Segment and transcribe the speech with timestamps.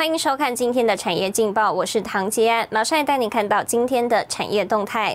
[0.00, 5.14] 欢迎收看今天的产业劲报，我是唐吉安，马上带你看到今天的产业动态。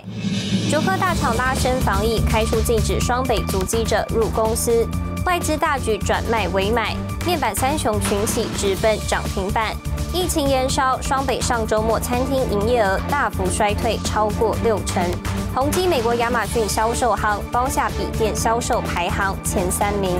[0.70, 4.86] 竹科大厂拉升防疫，开出禁止双北足迹者入公司，
[5.24, 6.94] 外资大举转卖为买，
[7.26, 9.74] 面板三雄群起直奔涨停板。
[10.14, 15.02] 疫情延烧，双北上周末餐厅营业额大幅衰退，超过六成。
[15.52, 20.16] 宏基美国亚马逊销售行包下笔电销售排行前三名。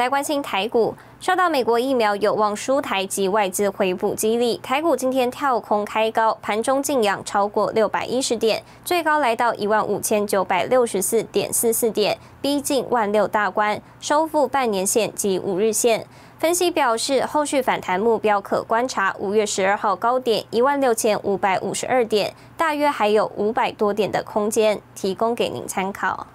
[0.00, 16.06] 来关心台股，受到美国疫苗有望输台及外资回补激励，台股今天跳空开高，盘中净扬超过六百一十点，最高来到一万五千九百六十四点四四点，逼近万六大关，收复半年线及五日线。
[16.38, 26.26] 分析表示，后续反弹目标可观察五月十二号高点一万六千五百五十二点，大约还有五百多点的空间，提供给您参考。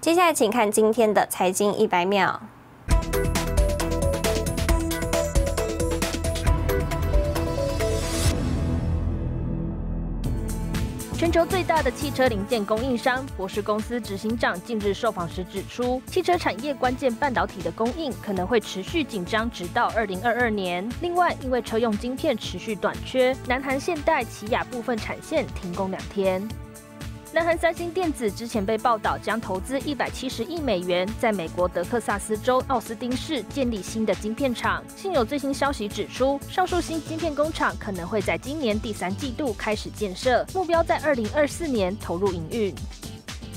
[0.00, 2.40] 接下来，请看今天的财经一百秒。
[11.22, 20.84] 全球最大的汽车零件供应商博士公司执行长近日受访时指出，汽车产业关键半导体的供应可能会持续紧张，直到二零二二年。
[21.00, 26.42] 另外，因为车用晶片持续短缺，南韩现代、起亚部分产线停工两天。
[27.34, 34.84] 南韩三星电子之前被报道将投资一百七十亿美元，在美国德克萨斯州奥斯汀市建立新的晶片厂。
[34.94, 42.74] 现有最新消息指出，上述新晶片工厂可能会在今年第三季度开始建设，目标在二零二四年投入营运。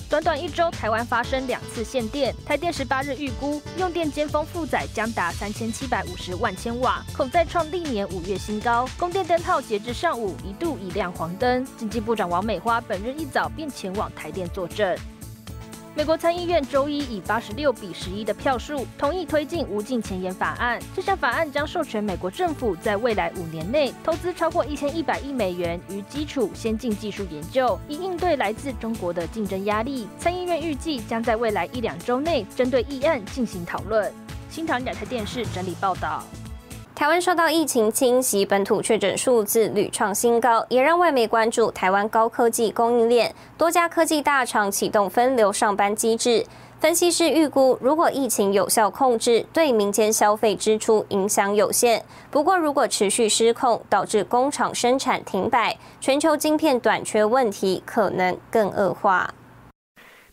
[0.07, 2.33] 短短一周，台湾发生两次限电。
[2.45, 8.87] 台电十八日预估，用电尖峰负载将达三千七百五十万千瓦，恐再创历年五月新高。
[8.97, 11.65] 供电灯泡截至上午一度已亮黄灯。
[11.77, 14.95] 经济部长王美花本日一早便前往台电作证。
[15.97, 20.77] 美国参议院周一以八十六比十一的票数同意推进无尽前沿法案。
[20.93, 30.05] 这项法案将授权美国政府在未来五年内投资超过一千一百亿美元于基础先进技术研究，以应对来自中国的竞争压力。
[30.19, 34.11] 参议院预计将在未来一两周内针对议案进行讨论。
[34.49, 36.21] 新唐亚太电视整理报道。
[36.95, 43.35] 台湾受到疫情侵袭，本土确诊数字屡创新高，也让外媒关注台湾高科技供应链。
[43.57, 46.45] 多家科技大厂启动分流上班机制。
[46.79, 52.01] 分析师预估，如果疫情有效控制，对民间消费支出影响有限。
[52.31, 59.33] 不过，如果持续失控，导致工厂生产停摆，全球晶片短缺问题可能更恶化。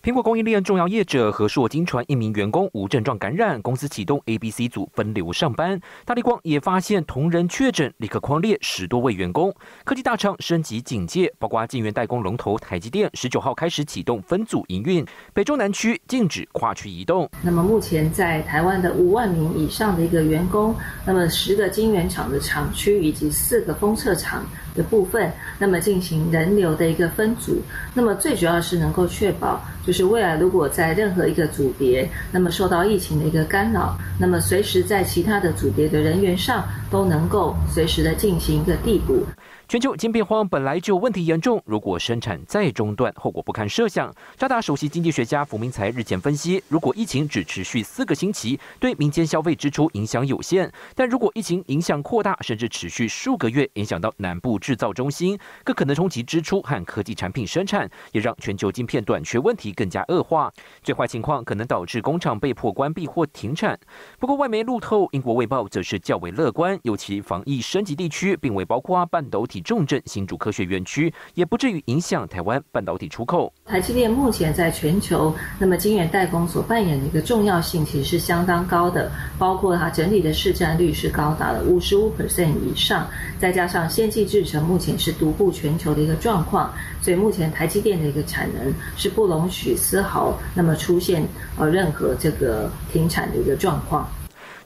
[0.02, 5.80] 苹果供应链重要业者和硕金传一名员工无症状感染，公司启动 A、B、C 组分流上班。
[6.04, 9.54] 大力光也发现同仁确诊，立刻框列十多位员工。
[9.84, 17.30] 科技大厂升级警戒，包括晶圆代工龙头台积电，十九号开始启动分组营运，北中南区禁止跨区移动。
[17.40, 20.74] 那么目前在台湾的五万名以上的一个员工，
[21.06, 24.44] 那么十个晶圆厂的厂区以及四个封测厂。
[24.74, 27.60] 的部分，那么进行人流的一个分组，
[27.94, 39.24] 那么最主要是能够确保，就是未来如果在任何一个组别，那么受到疫情的一个干扰，那么随时在其他的组别的人员上都能够随时的进行一个递补。
[39.68, 44.14] 全球晶片荒本来就问题严重，如果生产再中断，后果不堪设想。
[44.36, 60.52] 渣打首席经济学家福明才日前分析，如果疫情只持续四个星期，对民间消费支出影响有限；但如果疫情影响扩大，甚至持续数个月，影响到南部制造中心，更可能冲击支出和科技产品生产，也让全球晶片短缺问题更加恶化。
[60.82, 63.76] 最坏情况可能导致工厂被迫关闭或停产。
[64.20, 69.60] 不过，外媒路透，英国卫报则是较为乐观，尤其防疫升级地区，并未包括半导体。
[69.72, 73.52] 重镇新竹科学园区也不至于影响台湾半导体出口。
[73.64, 83.08] 台积电目前在全球，那么晶圆代工所扮演的一个重要性其实是相当高的，包括它整体的市占率是高达了五十五 percent 以上，
[83.38, 91.26] 再加上先进制目前是独步全球的一个状况，所以目前台积电的一个产能是不容许丝毫那么出现
[91.56, 94.08] 呃任何这个停产的一个状况。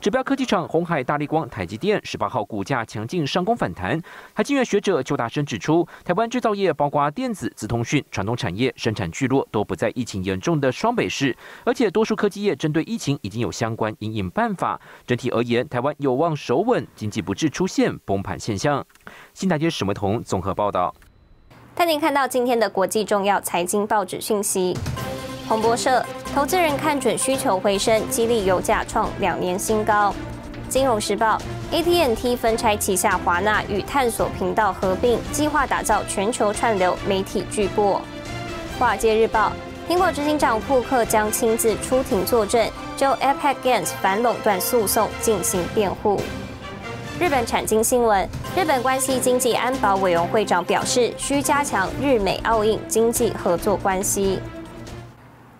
[0.07, 4.01] 指标科技厂红海、大力光、台积电十八号股价强劲上攻反弹。
[4.37, 14.81] 台经院学者邱大生指出，台湾制造业包括电子、资通讯、传统产业生产聚落都不在疫情严重的双北市，而且多数科技业针对疫情已经有相关应应办法。
[15.05, 18.87] 整体而言，台湾有望守稳，经济不致出现崩盘现象。
[19.35, 20.95] 新台街史维彤综合报道。
[21.75, 24.73] 带您看到今天的国际重要财经报纸讯息。
[25.49, 26.07] 彭博社。
[26.37, 30.15] 投资人看准需求回升，激励油价创两年新高。
[30.69, 31.41] 金融时报
[31.73, 37.99] ，AT&T 分拆旗下华纳与探索频道合并，计划打造全球串流媒体巨擘。
[38.79, 39.51] 华尔街日报，
[39.89, 42.69] 苹果执行长库克将亲自出庭作证，
[42.99, 46.21] 就 a p e c Games 反垄断诉讼进行辩护。
[47.19, 54.39] 日本产经新闻，日本关系经济安保委员会长表示，需加强日美澳印经济合作关系。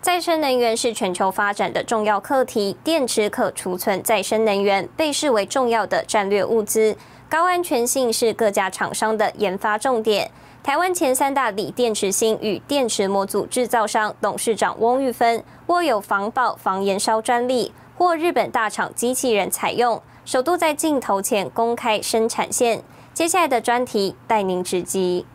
[0.07, 6.97] 再生能源是全球发展的重要课题，电池可储存再生能源被视为重要的战略物资，
[7.29, 10.31] 高安全性是各家厂商的研发重点。
[10.63, 20.01] 台湾前三大锂电池芯与电池模组制造商董事长翁玉芬握有防爆防燃烧专利，获日本大厂机器人采用。
[20.25, 22.81] 首度在镜头前公开生产线，
[23.13, 25.27] 接下来的专题带您直击。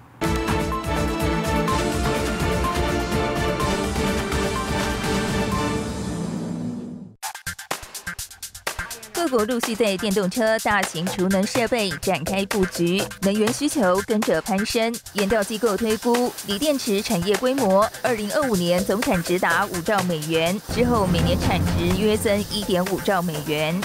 [9.31, 14.94] 国陆续对电动车、大型储能设备展开布局，能源需求跟着攀升。
[15.13, 23.81] 研调机构推估，锂电池产业规模，二零二五年总产值达五兆美元，之后每年产值约增一点五兆美元。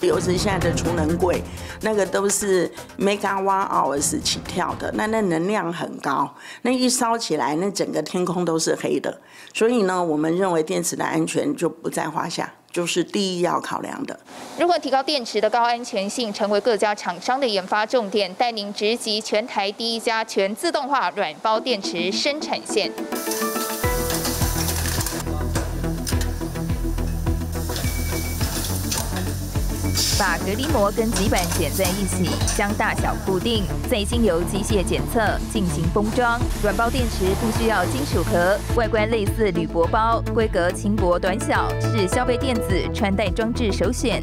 [0.00, 1.42] 尤其现在的储能柜，
[1.82, 9.20] 那个都是 megawatt hours 起跳的，那那能量很高，那一烧起来，那整个天空都是黑的。
[9.52, 14.18] 所以呢，我们认为电池的安全就不在话下，就是第一要考量的。
[14.58, 22.90] 如何提高电池的高安全性，成为各家厂商的研发重点，带您直击全台第一家全自动化软包电池生产线。
[30.20, 35.18] 把隔离膜跟极板剪在一起，将大小固定，再经由机械检测
[35.50, 36.38] 进行封装。
[36.62, 44.22] 软包电池不需要金属壳，外观类似铝箔包，规格轻薄短小，是消费电子穿戴装置首选。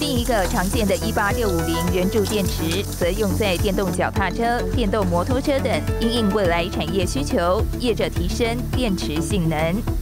[0.00, 9.56] 另一个常见的18650圆柱电池，则用在电动脚踏车、电动摩托车等，因应未来产业需求，业者提升电池性能。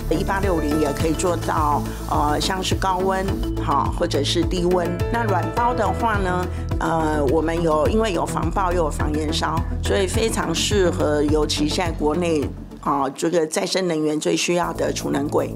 [0.09, 3.27] 1860也可以做到，呃，像是高温，
[3.67, 4.89] 好，或者是低温。
[5.13, 6.47] 那软包的话呢，
[6.79, 12.49] 呃，我们有因为有防爆又有防燃烧，所以非常适合，尤其现在国内
[12.83, 15.53] 啊，这个再生能源最需要的储能柜。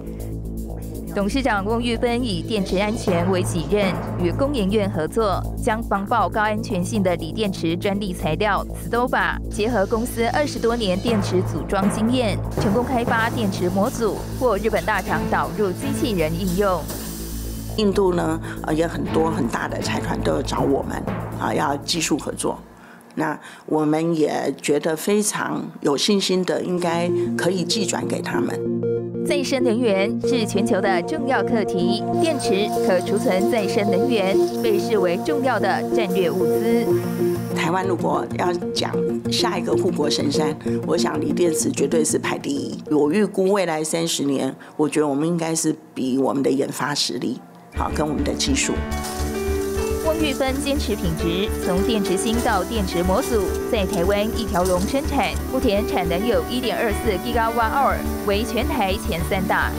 [1.15, 16.81] 董事长翁玉芬以电池安全为己任，与工研院合作，将防爆高安全性的锂电池专利材料 Stoba 结合公司二十多年电池组装经验，成功开发电池模组，或日本大厂导入机器人应用。
[17.81, 21.03] 印度呢，呃，也很多很大的财团都有找我们，
[21.41, 22.59] 啊，要技术合作。
[23.15, 28.59] 那我们也觉得非常有信心的，应该可以寄转给他们。
[29.27, 36.87] 再生能源是全球的重要课题，电池可储存再生能源被视为重要的战略物资。
[37.55, 38.93] 台湾如果要讲
[39.31, 40.57] 下一个护国神山，
[40.87, 42.79] 我想锂电池绝对是排第一。
[42.91, 47.41] 我预估未来三十年，我觉得我们应该是比我们的研发实力
[47.81, 48.75] 好，跟我们的技术。
[50.05, 57.97] 翁玉芬坚持品质，从电池芯到电池模组，在台湾一条龙生产，目前产能有一点二四 Gigawatt，
[58.27, 59.71] 为全台前三大。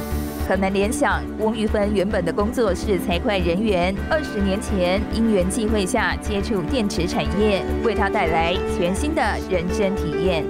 [0.49, 10.43] 很难联想，翁玉芬原本的工作是财会人员，二十年前因缘际会下接触电池产业，为他带来全新的人生体验。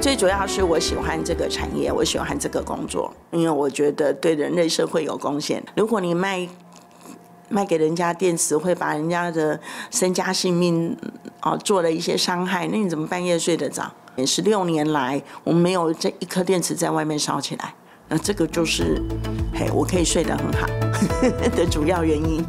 [0.00, 5.62] 最主要是我喜欢这个产业，我喜欢这个工作，因为我觉得对人类社会有贡献。
[5.76, 6.48] 如果你卖。
[7.48, 9.58] 卖给人家电池会把人家的
[9.90, 10.96] 身家性命
[11.42, 13.92] 哦做了一些伤害，那你怎么半夜睡得着？
[14.26, 17.74] 十六年来，我们没有这一颗电池在外面烧起来，
[18.08, 19.02] 那这个就是
[19.54, 20.66] 嘿，我可以睡得很好
[21.54, 22.44] 的主要原因。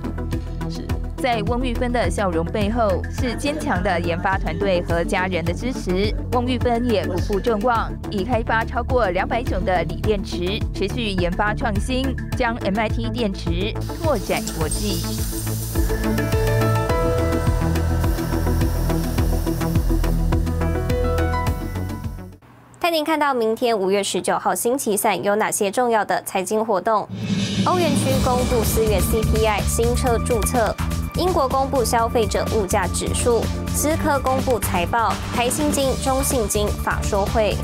[1.17, 6.13] 在翁玉芬的笑容背后，是坚强的研发团队和家人的支持。
[6.33, 12.05] 翁玉芬也不负众望，已开发超过两百种的锂电池，持续研发创新，
[12.37, 15.03] 将 MIT 电池拓展国际。
[22.79, 27.07] 带您看到明天五月十九号星期三有哪些重要的财经活动：
[27.65, 30.75] 欧元区公布四月 CPI 新车注册。
[31.17, 33.41] 英国公布消费者物价指数，
[33.73, 37.57] 思科公布财报，台新金、中信金法说会。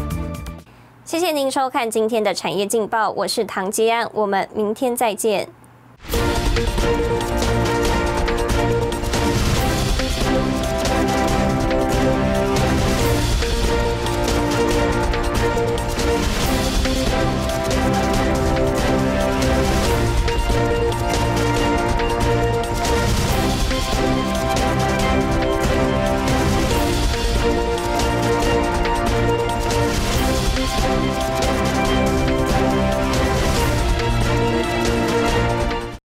[1.05, 5.47] 谢谢您收看今天的产业劲报，我是唐吉安，我们明天再见。